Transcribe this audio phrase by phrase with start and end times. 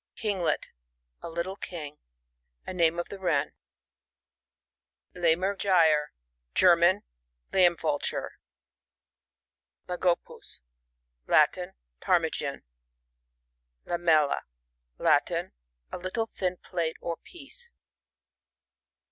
[0.15, 0.71] Kinglet.—
[1.21, 1.99] A little king.
[2.65, 3.53] A name of the Wren.
[5.15, 6.05] Ljemer okyer.—
[6.55, 7.03] ^German.
[7.53, 8.31] Lamb^vul ture.
[9.87, 10.61] Laqopds—
[11.35, 11.73] Latin.
[12.01, 12.63] Ptarmigan.
[13.85, 14.41] Lamella—
[15.07, 15.51] Latin.
[15.91, 17.69] A liitle thin plate or piece.